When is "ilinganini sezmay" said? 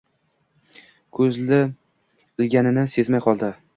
1.61-3.25